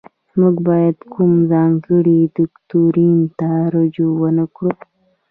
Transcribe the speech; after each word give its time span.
موږ 0.39 0.55
باید 0.67 0.97
کوم 1.13 1.31
ځانګړي 1.51 2.19
دوکتورین 2.37 3.19
ته 3.39 3.49
رجوع 3.73 4.13
ونکړو. 4.21 4.71